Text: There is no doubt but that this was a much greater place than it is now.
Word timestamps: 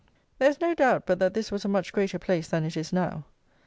There 0.39 0.49
is 0.49 0.59
no 0.59 0.73
doubt 0.73 1.05
but 1.05 1.19
that 1.19 1.35
this 1.35 1.51
was 1.51 1.63
a 1.63 1.67
much 1.67 1.93
greater 1.93 2.17
place 2.17 2.47
than 2.47 2.63
it 2.63 2.75
is 2.75 2.91
now. 2.91 3.25